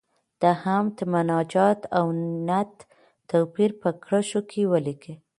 [0.41, 2.05] د حمد، مناجات او
[2.47, 2.75] نعت
[3.29, 5.13] توپیر په کرښو کې ولیکئ.